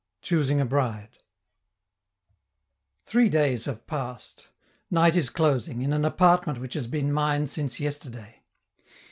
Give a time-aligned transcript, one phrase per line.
[0.23, 1.19] CHOOSING A BRIDE
[3.05, 4.49] Three days have passed.
[4.89, 8.41] Night is closing, in an apartment which has been mine since yesterday.